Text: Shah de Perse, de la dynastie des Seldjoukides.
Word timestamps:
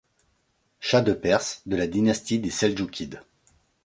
Shah 0.79 1.01
de 1.03 1.13
Perse, 1.13 1.61
de 1.67 1.75
la 1.75 1.85
dynastie 1.85 2.39
des 2.39 2.49
Seldjoukides. 2.49 3.21